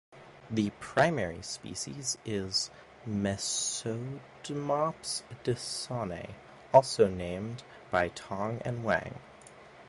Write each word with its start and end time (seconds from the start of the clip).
The 0.49 0.71
primary 0.79 1.43
species 1.43 2.17
is 2.25 2.71
"Mesodmops 3.07 4.21
dawsonae", 5.43 6.31
also 6.73 7.07
named 7.07 7.61
by 7.91 8.07
Tong 8.07 8.63
and 8.65 8.83
Wang. 8.83 9.19